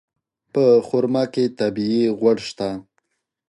په 0.53 0.63
خرما 0.87 1.23
کې 1.33 1.43
طبیعي 1.59 2.03
غوړ 2.17 2.37
شته. 2.49 2.69